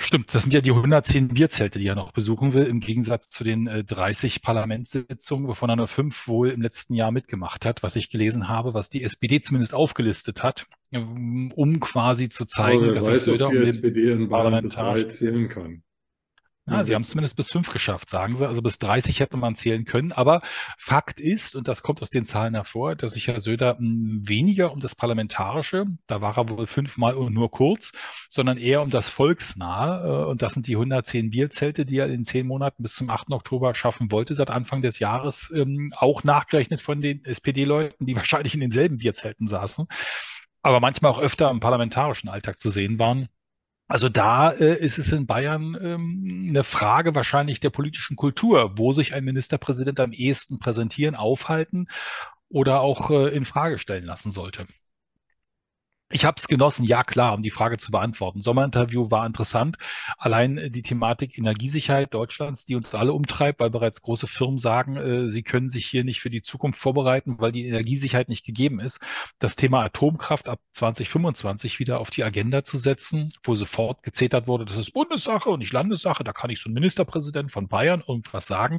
Stimmt, 0.00 0.32
das 0.32 0.44
sind 0.44 0.54
ja 0.54 0.60
die 0.60 0.70
110 0.70 1.28
Bierzelte, 1.28 1.80
die 1.80 1.88
er 1.88 1.96
noch 1.96 2.12
besuchen 2.12 2.54
will, 2.54 2.62
im 2.62 2.78
Gegensatz 2.78 3.30
zu 3.30 3.42
den 3.42 3.66
äh, 3.66 3.82
30 3.82 4.42
Parlamentssitzungen, 4.42 5.48
wovon 5.48 5.70
er 5.70 5.76
nur 5.76 5.88
fünf 5.88 6.28
wohl 6.28 6.50
im 6.50 6.62
letzten 6.62 6.94
Jahr 6.94 7.10
mitgemacht 7.10 7.66
hat, 7.66 7.82
was 7.82 7.96
ich 7.96 8.08
gelesen 8.08 8.48
habe, 8.48 8.74
was 8.74 8.90
die 8.90 9.02
SPD 9.02 9.40
zumindest 9.40 9.74
aufgelistet 9.74 10.44
hat, 10.44 10.66
um 10.92 11.80
quasi 11.80 12.28
zu 12.28 12.44
zeigen, 12.44 12.92
dass 12.92 13.08
weiß, 13.08 13.24
Söder 13.24 13.48
um 13.48 13.54
den 13.54 13.64
SPD 13.64 14.12
in 14.12 14.28
Bayern 14.28 14.70
zählen 14.70 15.48
kann. 15.48 15.82
Ja, 16.70 16.84
sie 16.84 16.94
haben 16.94 17.02
es 17.02 17.10
zumindest 17.10 17.36
bis 17.36 17.50
fünf 17.50 17.72
geschafft, 17.72 18.10
sagen 18.10 18.34
sie. 18.34 18.46
Also 18.46 18.62
bis 18.62 18.78
30 18.78 19.20
hätte 19.20 19.36
man 19.36 19.54
zählen 19.54 19.84
können. 19.84 20.12
Aber 20.12 20.42
Fakt 20.76 21.18
ist, 21.18 21.54
und 21.54 21.66
das 21.68 21.82
kommt 21.82 22.02
aus 22.02 22.10
den 22.10 22.24
Zahlen 22.24 22.54
hervor, 22.54 22.94
dass 22.94 23.12
sich 23.12 23.28
Herr 23.28 23.40
Söder 23.40 23.78
hm, 23.78 24.22
weniger 24.28 24.72
um 24.72 24.80
das 24.80 24.94
Parlamentarische, 24.94 25.86
da 26.06 26.20
war 26.20 26.36
er 26.36 26.48
wohl 26.48 26.66
fünfmal 26.66 27.14
und 27.14 27.32
nur 27.32 27.50
kurz, 27.50 27.92
sondern 28.28 28.58
eher 28.58 28.82
um 28.82 28.90
das 28.90 29.08
Volksnahe. 29.08 30.24
Äh, 30.24 30.30
und 30.30 30.42
das 30.42 30.52
sind 30.52 30.66
die 30.66 30.76
110 30.76 31.30
Bierzelte, 31.30 31.86
die 31.86 31.98
er 31.98 32.08
in 32.08 32.24
zehn 32.24 32.46
Monaten 32.46 32.82
bis 32.82 32.94
zum 32.94 33.08
8. 33.08 33.30
Oktober 33.30 33.74
schaffen 33.74 34.12
wollte, 34.12 34.34
seit 34.34 34.50
Anfang 34.50 34.82
des 34.82 34.98
Jahres, 34.98 35.50
ähm, 35.54 35.90
auch 35.96 36.24
nachgerechnet 36.24 36.80
von 36.80 37.00
den 37.00 37.24
SPD-Leuten, 37.24 38.06
die 38.06 38.16
wahrscheinlich 38.16 38.54
in 38.54 38.60
denselben 38.60 38.98
Bierzelten 38.98 39.48
saßen, 39.48 39.86
aber 40.62 40.80
manchmal 40.80 41.12
auch 41.12 41.20
öfter 41.20 41.50
im 41.50 41.60
parlamentarischen 41.60 42.28
Alltag 42.28 42.58
zu 42.58 42.70
sehen 42.70 42.98
waren. 42.98 43.28
Also 43.88 44.10
da 44.10 44.50
äh, 44.50 44.76
ist 44.78 44.98
es 44.98 45.12
in 45.12 45.26
Bayern 45.26 45.76
ähm, 45.80 46.46
eine 46.50 46.62
Frage 46.62 47.14
wahrscheinlich 47.14 47.58
der 47.58 47.70
politischen 47.70 48.16
Kultur, 48.16 48.76
wo 48.76 48.92
sich 48.92 49.14
ein 49.14 49.24
Ministerpräsident 49.24 49.98
am 49.98 50.12
ehesten 50.12 50.58
präsentieren, 50.58 51.14
aufhalten 51.14 51.88
oder 52.50 52.80
auch 52.80 53.10
äh, 53.10 53.34
in 53.34 53.46
Frage 53.46 53.78
stellen 53.78 54.04
lassen 54.04 54.30
sollte. 54.30 54.66
Ich 56.10 56.24
habe 56.24 56.36
es 56.38 56.48
genossen, 56.48 56.84
ja 56.84 57.04
klar, 57.04 57.34
um 57.34 57.42
die 57.42 57.50
Frage 57.50 57.76
zu 57.76 57.90
beantworten. 57.90 58.40
Sommerinterview 58.40 59.10
war 59.10 59.26
interessant. 59.26 59.76
Allein 60.16 60.56
äh, 60.56 60.70
die 60.70 60.80
Thematik 60.80 61.36
Energiesicherheit 61.36 62.14
Deutschlands, 62.14 62.64
die 62.64 62.76
uns 62.76 62.94
alle 62.94 63.12
umtreibt, 63.12 63.60
weil 63.60 63.68
bereits 63.68 64.00
große 64.00 64.26
Firmen 64.26 64.56
sagen, 64.56 64.96
äh, 64.96 65.28
sie 65.28 65.42
können 65.42 65.68
sich 65.68 65.86
hier 65.86 66.04
nicht 66.04 66.22
für 66.22 66.30
die 66.30 66.40
Zukunft 66.40 66.80
vorbereiten, 66.80 67.36
weil 67.40 67.52
die 67.52 67.66
Energiesicherheit 67.66 68.30
nicht 68.30 68.46
gegeben 68.46 68.80
ist. 68.80 69.00
Das 69.38 69.54
Thema 69.54 69.84
Atomkraft 69.84 70.48
ab 70.48 70.60
2025 70.72 71.78
wieder 71.78 72.00
auf 72.00 72.08
die 72.08 72.24
Agenda 72.24 72.64
zu 72.64 72.78
setzen, 72.78 73.34
wo 73.42 73.54
sofort 73.54 74.02
gezetert 74.02 74.46
wurde, 74.46 74.64
das 74.64 74.78
ist 74.78 74.94
Bundessache 74.94 75.50
und 75.50 75.58
nicht 75.58 75.72
Landessache. 75.72 76.24
Da 76.24 76.32
kann 76.32 76.48
ich 76.48 76.60
so 76.62 76.70
ein 76.70 76.74
Ministerpräsident 76.74 77.52
von 77.52 77.68
Bayern 77.68 78.02
irgendwas 78.06 78.46
sagen. 78.46 78.78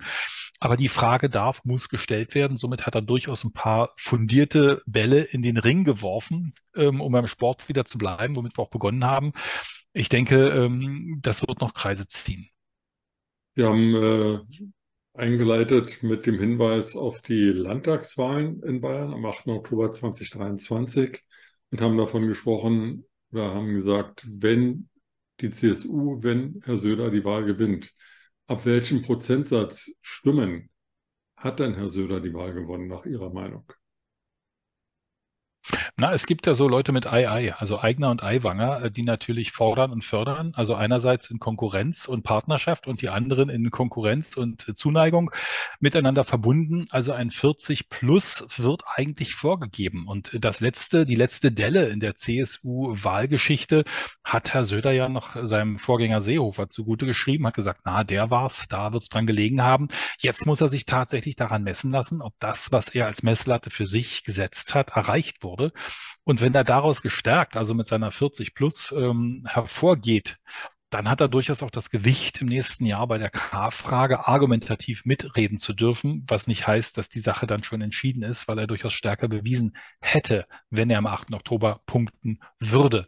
Aber 0.60 0.78
die 0.78 0.90
Frage 0.90 1.30
darf, 1.30 1.64
muss 1.64 1.90
gestellt 1.90 2.34
werden. 2.34 2.58
Somit 2.58 2.88
hat 2.88 2.96
er 2.96 3.02
durchaus 3.02 3.44
ein 3.44 3.54
paar 3.54 3.92
fundierte 3.98 4.82
Bälle 4.88 5.22
in 5.22 5.44
den 5.44 5.58
Ring 5.58 5.84
geworfen, 5.84 6.54
ähm, 6.76 7.00
um 7.00 7.19
beim 7.20 7.28
Sport 7.28 7.70
wieder 7.70 7.86
zu 7.86 7.98
bleiben, 7.98 8.36
womit 8.36 8.58
wir 8.58 8.64
auch 8.64 8.70
begonnen 8.70 9.06
haben. 9.06 9.34
Ich 9.94 10.10
denke, 10.10 10.50
ähm, 10.50 11.20
das 11.22 11.42
wird 11.42 11.62
noch 11.62 11.74
Kreise 11.74 12.08
ziehen. 12.08 12.50
Wir 13.56 13.68
haben 13.68 13.96
äh, 13.96 14.40
eingeleitet 15.14 16.02
mit 16.04 16.26
dem 16.26 16.40
Hinweis 16.40 16.96
auf 16.96 17.22
die 17.22 17.44
Landtagswahlen 17.44 18.64
in 18.64 18.82
Bayern 18.82 19.14
am 19.14 19.26
8. 19.26 19.48
Oktober 19.48 19.92
2023 19.92 21.20
und 21.72 21.82
haben 21.82 21.98
davon 21.98 22.28
gesprochen 22.28 23.06
oder 23.32 23.54
haben 23.54 23.74
gesagt, 23.74 24.26
wenn 24.30 24.90
die 25.42 25.52
CSU, 25.52 26.22
wenn 26.22 26.62
Herr 26.64 26.78
Söder 26.78 27.12
die 27.12 27.24
Wahl 27.24 27.46
gewinnt, 27.46 27.94
ab 28.48 28.66
welchem 28.66 29.02
Prozentsatz 29.02 29.92
Stimmen 30.02 30.70
hat 31.36 31.60
denn 31.60 31.76
Herr 31.76 31.90
Söder 31.90 32.20
die 32.20 32.34
Wahl 32.34 32.54
gewonnen, 32.54 32.88
nach 32.88 33.06
Ihrer 33.06 33.32
Meinung? 33.32 33.72
Na, 35.98 36.14
es 36.14 36.26
gibt 36.26 36.48
ja 36.48 36.54
so 36.54 36.68
Leute 36.68 36.92
mit 36.92 37.12
Ei-Ei, 37.12 37.54
also 37.54 37.80
Eigner 37.80 38.10
und 38.10 38.24
Eiwanger, 38.24 38.86
äh, 38.86 38.92
die 38.92 39.04
natürlich 39.04 39.52
fordern 39.52 39.92
und 39.92 40.04
fördern. 40.04 40.54
Also 40.56 40.76
einerseits 40.76 41.30
in 41.30 41.40
Konkurrenz 41.40 42.08
und 42.08 42.24
Partnerschaft 42.24 42.88
und 42.88 43.02
die 43.02 43.10
anderen 43.10 43.50
in 43.50 43.70
Konkurrenz 43.70 44.38
und 44.38 44.68
äh, 44.68 44.74
Zuneigung 44.74 45.32
miteinander 45.80 46.24
verbunden. 46.24 46.88
Also 46.90 47.12
ein 47.12 47.32
40 47.32 47.90
plus 47.90 48.48
wird 48.58 48.84
eigentlich 48.96 49.36
vorgegeben. 49.36 50.08
Und 50.08 50.32
das 50.40 50.62
letzte, 50.62 51.06
die 51.06 51.16
letzte 51.16 51.52
Delle 51.52 51.90
in 51.90 52.00
der 52.00 52.16
CSU-Wahlgeschichte 52.16 53.84
hat 54.24 54.54
Herr 54.54 54.64
Söder 54.64 54.92
ja 54.92 55.10
noch 55.10 55.36
seinem 55.44 55.80
Vorgänger 55.80 56.22
Seehofer 56.22 56.70
zugute 56.70 57.06
geschrieben, 57.06 57.46
hat 57.46 57.56
gesagt, 57.56 57.82
na, 57.84 58.04
der 58.04 58.32
war's, 58.32 58.68
da 58.70 58.94
wird's 58.94 59.10
dran 59.10 59.28
gelegen 59.28 59.62
haben. 59.62 59.88
Jetzt 60.20 60.46
muss 60.46 60.62
er 60.62 60.70
sich 60.70 60.86
tatsächlich 60.86 61.36
daran 61.36 61.64
messen 61.64 61.92
lassen, 61.92 62.22
ob 62.22 62.34
das, 62.40 62.72
was 62.72 62.90
er 62.90 63.06
als 63.06 63.22
Messlatte 63.22 63.70
für 63.70 63.86
sich 63.86 64.24
gesetzt 64.24 64.74
hat, 64.74 64.92
erreicht 64.92 65.44
wurde 65.44 65.49
wurde. 65.50 65.72
Und 66.24 66.42
wenn 66.42 66.54
er 66.54 66.64
daraus 66.64 67.02
gestärkt, 67.02 67.58
also 67.58 67.74
mit 67.74 67.88
seiner 67.88 68.12
40 68.12 68.54
plus 68.54 68.94
ähm, 68.96 69.44
hervorgeht, 69.48 70.38
dann 70.90 71.08
hat 71.10 71.22
er 71.22 71.28
durchaus 71.28 71.62
auch 71.62 71.70
das 71.70 71.92
Gewicht 71.92 72.42
im 72.42 72.48
nächsten 72.48 72.86
Jahr 72.86 73.08
bei 73.08 73.18
der 73.18 73.30
K-Frage 73.30 74.28
argumentativ 74.28 75.06
mitreden 75.06 75.58
zu 75.58 75.74
dürfen, 75.74 76.26
was 76.28 76.48
nicht 76.48 76.66
heißt, 76.66 76.98
dass 76.98 77.10
die 77.10 77.20
Sache 77.20 77.46
dann 77.46 77.64
schon 77.64 77.82
entschieden 77.82 78.24
ist, 78.24 78.48
weil 78.48 78.58
er 78.58 78.68
durchaus 78.68 78.94
stärker 78.94 79.28
bewiesen 79.28 79.76
hätte, 80.02 80.48
wenn 80.70 80.90
er 80.90 80.98
am 80.98 81.06
8. 81.06 81.34
Oktober 81.34 81.82
punkten 81.86 82.40
würde. 82.60 83.06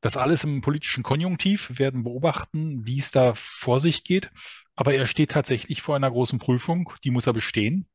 Das 0.00 0.16
alles 0.16 0.44
im 0.44 0.60
politischen 0.60 1.02
Konjunktiv 1.02 1.78
werden 1.78 2.04
beobachten, 2.04 2.86
wie 2.86 3.00
es 3.00 3.10
da 3.10 3.32
vor 3.34 3.80
sich 3.80 4.04
geht. 4.04 4.30
Aber 4.76 4.94
er 4.94 5.06
steht 5.06 5.32
tatsächlich 5.32 5.82
vor 5.82 5.96
einer 5.96 6.10
großen 6.10 6.38
Prüfung, 6.38 6.92
die 7.02 7.10
muss 7.10 7.26
er 7.26 7.32
bestehen. 7.32 7.88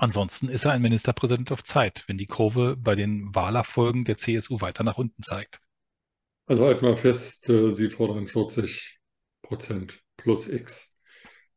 Ansonsten 0.00 0.48
ist 0.48 0.64
er 0.64 0.72
ein 0.72 0.80
Ministerpräsident 0.80 1.52
auf 1.52 1.62
Zeit, 1.62 2.04
wenn 2.06 2.16
die 2.16 2.24
Kurve 2.24 2.74
bei 2.74 2.94
den 2.94 3.34
Wahlerfolgen 3.34 4.06
der 4.06 4.16
CSU 4.16 4.62
weiter 4.62 4.82
nach 4.82 4.96
unten 4.96 5.22
zeigt. 5.22 5.60
Also 6.46 6.64
halten 6.64 6.86
wir 6.86 6.96
fest, 6.96 7.50
äh, 7.50 7.74
Sie 7.74 7.90
fordern 7.90 8.26
40 8.26 8.98
Prozent 9.42 10.02
plus 10.16 10.48
X. 10.48 10.89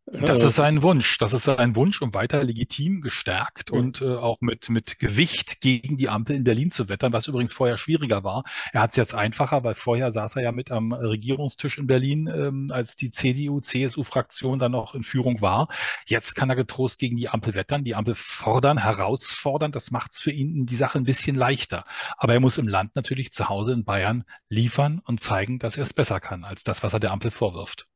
Das 0.06 0.44
ist 0.44 0.56
sein 0.56 0.82
Wunsch. 0.82 1.18
Das 1.18 1.32
ist 1.32 1.44
sein 1.44 1.78
Wunsch, 1.78 2.02
um 2.02 2.14
weiter 2.14 2.44
legitim 2.44 3.00
gestärkt 3.00 3.72
ja. 3.72 3.80
und 3.80 4.02
äh, 4.02 4.16
auch 4.16 4.42
mit, 4.42 4.70
mit 4.70 5.00
Gewicht 5.00 5.62
gegen 5.62 5.96
die 5.96 6.10
Ampel 6.10 6.36
in 6.36 6.44
Berlin 6.44 6.72
zu 6.72 6.90
wettern, 6.90 7.14
was 7.14 7.28
übrigens 7.28 7.54
vorher 7.54 7.78
schwieriger 7.78 8.24
war. 8.24 8.44
Er 8.74 8.82
hat 8.82 8.92
es 8.92 8.98
jetzt 8.98 9.16
einfacher, 9.16 9.64
weil 9.64 9.76
vorher 9.76 10.12
saß 10.12 10.36
er 10.36 10.44
ja 10.44 10.52
mit 10.52 10.72
am 10.72 10.92
Regierungstisch 10.92 11.78
in 11.78 11.88
Berlin, 11.88 12.28
ähm, 12.28 12.68
als 12.72 12.98
die 12.98 13.12
CDU-CSU-Fraktion 13.12 14.60
dann 14.60 14.74
noch 14.74 14.94
in 14.94 15.04
Führung 15.04 15.40
war. 15.40 15.70
Jetzt 16.06 16.36
kann 16.36 16.50
er 16.50 16.58
getrost 16.58 17.00
gegen 17.00 17.16
die 17.16 17.30
Ampel 17.30 17.56
wettern, 17.56 17.86
die 17.86 17.96
Ampel 17.96 18.16
fordern, 18.16 18.80
herausfordern. 18.80 19.72
Das 19.72 19.92
macht 19.92 20.12
es 20.12 20.20
für 20.20 20.32
ihn 20.32 20.66
die 20.66 20.76
Sache 20.76 20.98
ein 20.98 21.06
bisschen 21.06 21.38
leichter. 21.38 21.86
Aber 22.18 22.34
er 22.34 22.42
muss 22.42 22.58
im 22.58 22.68
Land 22.68 22.96
natürlich 22.96 23.32
zu 23.32 23.48
Hause 23.48 23.72
in 23.72 23.86
Bayern 23.86 24.26
liefern 24.50 25.00
und 25.06 25.22
zeigen, 25.22 25.60
dass 25.60 25.78
er 25.78 25.84
es 25.84 25.94
besser 25.94 26.20
kann 26.20 26.44
als 26.44 26.66
das, 26.66 26.84
was 26.84 26.92
er 26.92 27.00
der 27.00 27.12
Ampel 27.12 27.32
vorwirft. 27.32 27.88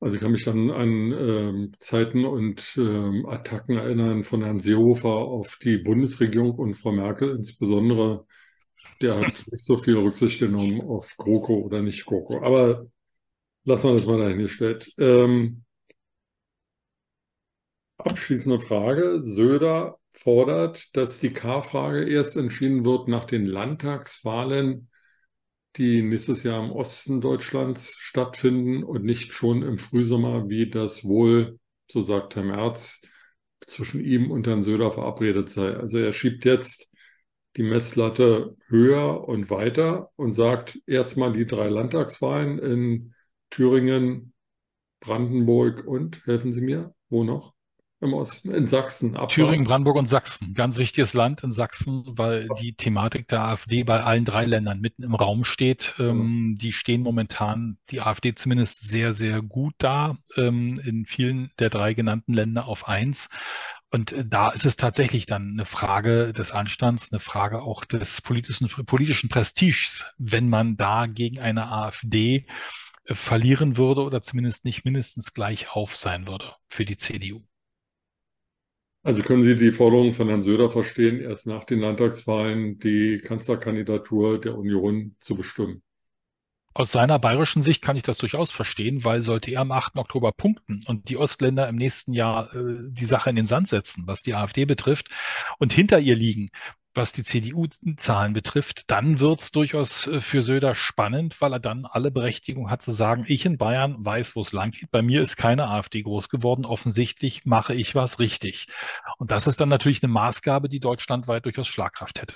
Also 0.00 0.16
ich 0.16 0.22
kann 0.22 0.32
mich 0.32 0.44
dann 0.44 0.70
an 0.70 1.12
ähm, 1.12 1.72
Zeiten 1.78 2.24
und 2.24 2.74
ähm, 2.78 3.26
Attacken 3.26 3.76
erinnern 3.76 4.24
von 4.24 4.42
Herrn 4.42 4.58
Seehofer 4.58 5.10
auf 5.10 5.58
die 5.62 5.76
Bundesregierung 5.76 6.54
und 6.54 6.74
Frau 6.74 6.92
Merkel 6.92 7.36
insbesondere. 7.36 8.26
Der 9.02 9.16
hat 9.16 9.26
nicht 9.50 9.62
so 9.62 9.76
viel 9.76 9.98
Rücksicht 9.98 10.40
genommen 10.40 10.80
auf 10.80 11.14
GroKo 11.18 11.54
oder 11.60 11.82
nicht 11.82 12.06
GroKo. 12.06 12.42
Aber 12.42 12.86
lassen 13.64 13.88
wir 13.88 13.94
das 13.94 14.06
mal 14.06 14.18
dahingestellt. 14.18 14.90
Ähm, 14.98 15.64
abschließende 17.98 18.60
Frage. 18.60 19.22
Söder 19.22 19.98
fordert, 20.12 20.96
dass 20.96 21.18
die 21.18 21.32
K-Frage 21.32 22.04
erst 22.04 22.36
entschieden 22.36 22.86
wird 22.86 23.08
nach 23.08 23.26
den 23.26 23.44
Landtagswahlen 23.44 24.89
die 25.76 26.02
nächstes 26.02 26.42
Jahr 26.42 26.64
im 26.64 26.72
Osten 26.72 27.20
Deutschlands 27.20 27.96
stattfinden 27.98 28.82
und 28.82 29.04
nicht 29.04 29.32
schon 29.32 29.62
im 29.62 29.78
Frühsommer, 29.78 30.48
wie 30.48 30.68
das 30.68 31.04
wohl, 31.04 31.58
so 31.90 32.00
sagt 32.00 32.36
Herr 32.36 32.42
Merz, 32.42 33.00
zwischen 33.66 34.04
ihm 34.04 34.30
und 34.30 34.46
Herrn 34.46 34.62
Söder 34.62 34.90
verabredet 34.90 35.50
sei. 35.50 35.76
Also 35.76 35.98
er 35.98 36.12
schiebt 36.12 36.44
jetzt 36.44 36.88
die 37.56 37.62
Messlatte 37.62 38.56
höher 38.68 39.26
und 39.26 39.50
weiter 39.50 40.10
und 40.16 40.32
sagt 40.34 40.80
erstmal 40.86 41.32
die 41.32 41.46
drei 41.46 41.68
Landtagswahlen 41.68 42.58
in 42.58 43.14
Thüringen, 43.50 44.32
Brandenburg 45.00 45.86
und, 45.86 46.24
helfen 46.26 46.52
Sie 46.52 46.60
mir, 46.60 46.94
wo 47.08 47.24
noch? 47.24 47.54
Im 48.00 48.14
Osten, 48.14 48.54
in 48.54 48.66
Sachsen. 48.66 49.14
Abwarten. 49.14 49.34
Thüringen, 49.34 49.66
Brandenburg 49.66 49.96
und 49.96 50.08
Sachsen. 50.08 50.54
Ganz 50.54 50.78
wichtiges 50.78 51.12
Land 51.12 51.42
in 51.42 51.52
Sachsen, 51.52 52.02
weil 52.06 52.48
die 52.60 52.72
Thematik 52.72 53.28
der 53.28 53.42
AfD 53.42 53.84
bei 53.84 54.02
allen 54.02 54.24
drei 54.24 54.46
Ländern 54.46 54.80
mitten 54.80 55.02
im 55.02 55.14
Raum 55.14 55.44
steht. 55.44 55.94
Ähm, 55.98 56.56
die 56.58 56.72
stehen 56.72 57.02
momentan, 57.02 57.76
die 57.90 58.00
AfD 58.00 58.34
zumindest 58.34 58.88
sehr, 58.88 59.12
sehr 59.12 59.42
gut 59.42 59.74
da, 59.78 60.16
ähm, 60.36 60.80
in 60.84 61.04
vielen 61.04 61.50
der 61.58 61.68
drei 61.68 61.92
genannten 61.92 62.32
Länder 62.32 62.66
auf 62.66 62.88
eins. 62.88 63.28
Und 63.90 64.12
äh, 64.12 64.24
da 64.24 64.50
ist 64.50 64.64
es 64.64 64.76
tatsächlich 64.76 65.26
dann 65.26 65.50
eine 65.52 65.66
Frage 65.66 66.32
des 66.32 66.52
Anstands, 66.52 67.12
eine 67.12 67.20
Frage 67.20 67.60
auch 67.60 67.84
des 67.84 68.22
politischen, 68.22 68.68
politischen 68.86 69.28
Prestiges, 69.28 70.06
wenn 70.16 70.48
man 70.48 70.78
da 70.78 71.06
gegen 71.06 71.38
eine 71.40 71.70
AfD 71.70 72.46
äh, 73.04 73.14
verlieren 73.14 73.76
würde 73.76 74.02
oder 74.02 74.22
zumindest 74.22 74.64
nicht 74.64 74.86
mindestens 74.86 75.34
gleich 75.34 75.72
auf 75.72 75.96
sein 75.96 76.26
würde 76.26 76.52
für 76.68 76.86
die 76.86 76.96
CDU. 76.96 77.42
Also 79.02 79.22
können 79.22 79.42
Sie 79.42 79.56
die 79.56 79.72
Forderung 79.72 80.12
von 80.12 80.28
Herrn 80.28 80.42
Söder 80.42 80.70
verstehen, 80.70 81.20
erst 81.20 81.46
nach 81.46 81.64
den 81.64 81.80
Landtagswahlen 81.80 82.78
die 82.78 83.18
Kanzlerkandidatur 83.24 84.40
der 84.40 84.58
Union 84.58 85.16
zu 85.20 85.36
bestimmen? 85.36 85.82
Aus 86.72 86.92
seiner 86.92 87.18
bayerischen 87.18 87.62
Sicht 87.62 87.82
kann 87.82 87.96
ich 87.96 88.04
das 88.04 88.18
durchaus 88.18 88.52
verstehen, 88.52 89.02
weil 89.02 89.22
sollte 89.22 89.50
er 89.50 89.62
am 89.62 89.72
8. 89.72 89.96
Oktober 89.96 90.30
punkten 90.30 90.80
und 90.86 91.08
die 91.08 91.16
Ostländer 91.16 91.68
im 91.68 91.74
nächsten 91.74 92.12
Jahr 92.12 92.54
äh, 92.54 92.76
die 92.88 93.06
Sache 93.06 93.30
in 93.30 93.36
den 93.36 93.46
Sand 93.46 93.68
setzen, 93.68 94.04
was 94.06 94.22
die 94.22 94.34
AfD 94.34 94.66
betrifft, 94.66 95.08
und 95.58 95.72
hinter 95.72 95.98
ihr 95.98 96.14
liegen, 96.14 96.50
was 96.94 97.12
die 97.12 97.22
CDU-Zahlen 97.22 98.32
betrifft, 98.32 98.90
dann 98.90 99.20
wird 99.20 99.42
es 99.42 99.52
durchaus 99.52 100.06
äh, 100.06 100.20
für 100.20 100.42
Söder 100.42 100.74
spannend, 100.74 101.40
weil 101.40 101.52
er 101.52 101.60
dann 101.60 101.84
alle 101.84 102.10
Berechtigung 102.10 102.70
hat 102.70 102.82
zu 102.82 102.90
sagen, 102.90 103.24
ich 103.28 103.46
in 103.46 103.58
Bayern 103.58 103.96
weiß, 103.98 104.34
wo 104.36 104.40
es 104.40 104.52
lang 104.52 104.72
geht. 104.72 104.90
Bei 104.90 105.02
mir 105.02 105.22
ist 105.22 105.36
keine 105.36 105.68
AfD 105.68 106.02
groß 106.02 106.28
geworden. 106.28 106.64
Offensichtlich 106.64 107.44
mache 107.44 107.74
ich 107.74 107.94
was 107.94 108.18
richtig. 108.18 108.66
Und 109.18 109.30
das 109.30 109.46
ist 109.46 109.60
dann 109.60 109.68
natürlich 109.68 110.02
eine 110.02 110.12
Maßgabe, 110.12 110.68
die 110.68 110.80
deutschlandweit 110.80 111.44
durchaus 111.44 111.68
Schlagkraft 111.68 112.20
hätte. 112.20 112.34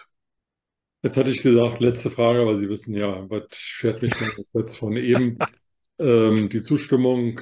Jetzt 1.02 1.16
hatte 1.16 1.30
ich 1.30 1.42
gesagt, 1.42 1.80
letzte 1.80 2.10
Frage, 2.10 2.40
aber 2.40 2.56
Sie 2.56 2.68
wissen 2.68 2.96
ja, 2.96 3.28
was 3.28 3.42
schert 3.52 4.00
mich 4.00 4.14
denn 4.14 4.30
jetzt 4.54 4.76
von 4.76 4.96
eben? 4.96 5.38
ähm, 5.98 6.48
die 6.48 6.62
Zustimmung 6.62 7.40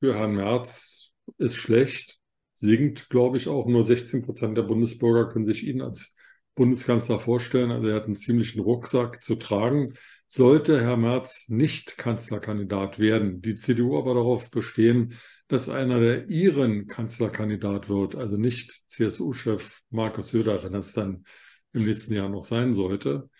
für 0.00 0.14
Herrn 0.14 0.34
Merz 0.34 1.12
ist 1.38 1.56
schlecht, 1.56 2.18
sinkt, 2.56 3.08
glaube 3.08 3.36
ich, 3.36 3.48
auch. 3.48 3.66
Nur 3.66 3.86
16 3.86 4.22
Prozent 4.22 4.58
der 4.58 4.64
Bundesbürger 4.64 5.30
können 5.30 5.46
sich 5.46 5.66
ihn 5.66 5.80
als 5.80 6.14
Bundeskanzler 6.60 7.18
vorstellen. 7.18 7.70
Also 7.70 7.88
er 7.88 7.94
hat 7.94 8.04
einen 8.04 8.16
ziemlichen 8.16 8.60
Rucksack 8.60 9.22
zu 9.22 9.36
tragen. 9.36 9.94
Sollte 10.26 10.78
Herr 10.78 10.98
Merz 10.98 11.46
nicht 11.48 11.96
Kanzlerkandidat 11.96 12.98
werden, 12.98 13.40
die 13.40 13.54
CDU 13.54 13.96
aber 13.98 14.12
darauf 14.12 14.50
bestehen, 14.50 15.14
dass 15.48 15.70
einer 15.70 16.00
der 16.00 16.28
Iren 16.28 16.86
Kanzlerkandidat 16.86 17.88
wird, 17.88 18.14
also 18.14 18.36
nicht 18.36 18.82
CSU-Chef 18.88 19.80
Markus 19.88 20.32
Söder, 20.32 20.62
wenn 20.62 20.74
es 20.74 20.92
dann 20.92 21.24
im 21.72 21.84
nächsten 21.86 22.12
Jahr 22.12 22.28
noch 22.28 22.44
sein 22.44 22.74
sollte. 22.74 23.30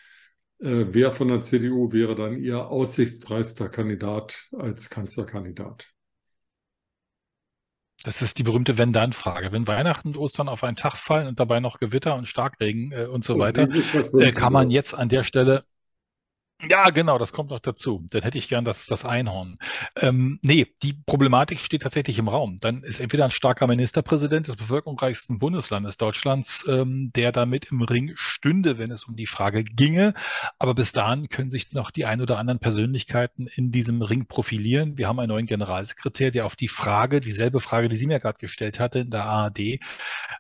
Äh, 0.59 0.87
wer 0.89 1.13
von 1.13 1.29
der 1.29 1.43
CDU 1.43 1.93
wäre 1.93 2.15
dann 2.15 2.39
Ihr 2.39 2.69
aussichtsreichster 2.69 3.69
Kandidat 3.69 4.49
als 4.53 4.89
Kanzlerkandidat? 4.89 5.93
Das 8.03 8.23
ist 8.23 8.39
die 8.39 8.43
berühmte 8.43 8.79
Wenn-Dann-Frage. 8.79 9.53
Wenn 9.53 9.67
Weihnachten 9.67 10.09
und 10.09 10.17
Ostern 10.17 10.49
auf 10.49 10.65
einen 10.65 10.77
Tag 10.77 10.97
fallen 10.97 11.29
und 11.29 11.39
dabei 11.39 11.61
noch 11.61 11.79
Gewitter 11.79 12.15
und 12.15 12.27
Starkregen 12.27 12.93
äh, 12.93 13.05
und 13.05 13.25
so 13.25 13.35
und 13.35 13.41
weiter, 13.41 13.69
äh, 14.19 14.33
kann 14.33 14.53
man 14.53 14.71
jetzt 14.71 14.95
an 14.95 15.09
der 15.09 15.23
Stelle 15.23 15.65
ja, 16.69 16.91
genau, 16.91 17.19
das 17.19 17.33
kommt 17.33 17.51
noch 17.51 17.61
dazu. 17.61 18.05
Dann 18.11 18.23
hätte 18.23 18.39
ich 18.39 18.49
gern 18.49 18.65
das, 18.65 18.87
das 18.87 19.05
Einhorn. 19.05 19.59
Ähm, 19.97 20.39
nee, 20.43 20.67
die 20.83 20.93
Problematik 20.93 21.59
steht 21.61 21.83
tatsächlich 21.83 22.19
im 22.19 22.29
Raum. 22.29 22.59
Dann 22.61 22.83
ist 22.83 23.01
entweder 23.01 23.25
ein 23.25 23.31
starker 23.31 23.67
Ministerpräsident 23.67 24.49
des 24.49 24.57
bevölkerungsreichsten 24.57 25.39
Bundeslandes 25.39 25.97
Deutschlands, 25.97 26.67
ähm, 26.69 27.13
der 27.15 27.33
damit 27.33 27.71
im 27.71 27.83
Ring 27.83 28.13
stünde, 28.17 28.79
wenn 28.79 28.91
es 28.91 29.05
um 29.05 29.17
die 29.17 29.27
Frage 29.27 29.65
ginge. 29.65 30.13
Aber 30.59 30.75
bis 30.75 30.93
dahin 30.93 31.29
können 31.29 31.51
sich 31.51 31.73
noch 31.73 31.91
die 31.91 32.05
ein 32.05 32.21
oder 32.21 32.39
anderen 32.39 32.61
Persönlichkeiten 32.61 33.47
in 33.47 33.73
diesem 33.73 34.03
Ring 34.03 34.27
profilieren. 34.27 34.99
Wir 34.99 35.09
haben 35.09 35.19
einen 35.19 35.31
neuen 35.31 35.47
Generalsekretär, 35.47 36.31
der 36.31 36.47
auf 36.47 36.57
die 36.57 36.69
Frage, 36.69 37.21
dieselbe 37.21 37.61
Frage, 37.61 37.89
die 37.89 37.97
Sie 37.97 38.07
mir 38.07 38.21
gerade 38.21 38.39
gestellt 38.39 38.81
hatte 38.81 39.01
in 39.01 39.11
der 39.11 39.25
ARD, 39.25 39.81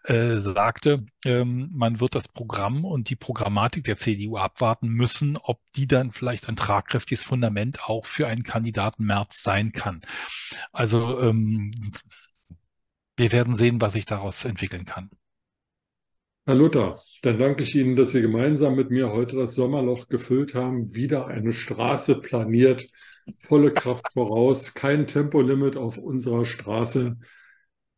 äh, 0.05 0.37
sagte, 0.37 1.05
ähm, 1.25 1.71
man 1.73 2.00
wird 2.00 2.15
das 2.15 2.29
Programm 2.29 2.85
und 2.85 3.11
die 3.11 3.17
Programmatik 3.17 3.85
der 3.85 3.97
CDU 3.97 4.37
abwarten 4.37 4.89
müssen, 4.89 5.37
ob 5.37 5.61
die 5.77 5.87
dann 6.11 6.12
vielleicht 6.12 6.49
ein 6.49 6.57
tragkräftiges 6.57 7.25
Fundament 7.25 7.85
auch 7.85 8.05
für 8.05 8.26
einen 8.26 8.43
Kandidaten 8.43 9.05
März 9.05 9.43
sein 9.43 9.73
kann. 9.73 10.02
Also 10.73 11.21
ähm, 11.21 11.73
wir 13.17 13.33
werden 13.33 13.55
sehen, 13.55 13.81
was 13.81 13.95
sich 13.95 14.07
daraus 14.07 14.45
entwickeln 14.45 14.85
kann. 14.85 15.11
Herr 16.47 16.55
Luther, 16.55 17.00
dann 17.23 17.38
danke 17.38 17.62
ich 17.62 17.75
Ihnen, 17.75 17.97
dass 17.97 18.12
Sie 18.12 18.23
gemeinsam 18.23 18.75
mit 18.75 18.90
mir 18.90 19.12
heute 19.12 19.37
das 19.37 19.55
Sommerloch 19.55 20.09
gefüllt 20.09 20.55
haben, 20.55 20.95
wieder 20.95 21.26
eine 21.26 21.52
Straße 21.52 22.17
planiert, 22.21 22.88
volle 23.43 23.73
Kraft 23.73 24.12
voraus, 24.12 24.75
kein 24.75 25.07
Tempolimit 25.07 25.76
auf 25.76 25.99
unserer 25.99 26.45
Straße. 26.45 27.19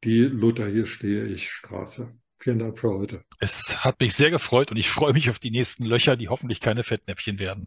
Die 0.04 0.18
Luther, 0.18 0.66
hier 0.66 0.86
stehe 0.86 1.24
ich 1.26 1.50
Straße. 1.50 2.12
Vielen 2.42 2.58
Dank 2.58 2.76
für 2.76 2.90
heute. 2.90 3.22
Es 3.38 3.84
hat 3.84 4.00
mich 4.00 4.14
sehr 4.14 4.32
gefreut 4.32 4.72
und 4.72 4.76
ich 4.76 4.90
freue 4.90 5.12
mich 5.12 5.30
auf 5.30 5.38
die 5.38 5.52
nächsten 5.52 5.86
Löcher, 5.86 6.16
die 6.16 6.28
hoffentlich 6.28 6.60
keine 6.60 6.82
Fettnäpfchen 6.82 7.38
werden. 7.38 7.66